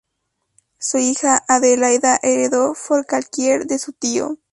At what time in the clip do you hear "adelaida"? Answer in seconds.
1.47-2.19